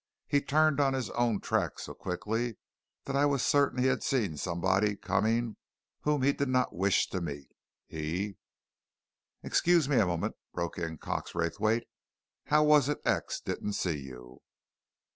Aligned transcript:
He 0.25 0.41
turned 0.41 0.79
on 0.79 0.95
his 0.95 1.11
own 1.11 1.41
tracks 1.41 1.83
so 1.83 1.93
quickly 1.93 2.57
that 3.05 3.15
I 3.15 3.27
was 3.27 3.43
certain 3.45 3.77
he 3.77 3.85
had 3.85 4.01
seen 4.01 4.35
somebody 4.35 4.95
coming 4.95 5.57
whom 5.99 6.23
he 6.23 6.33
did 6.33 6.49
not 6.49 6.73
wish 6.73 7.07
to 7.11 7.21
meet. 7.21 7.51
He" 7.85 8.37
"Excuse 9.43 9.87
me 9.87 9.99
a 9.99 10.07
moment," 10.07 10.37
broke 10.55 10.79
in 10.79 10.97
Cox 10.97 11.35
Raythwaite. 11.35 11.87
"How 12.45 12.63
was 12.63 12.89
it 12.89 12.99
X. 13.05 13.39
didn't 13.41 13.73
see 13.73 13.99
you?" 13.99 14.41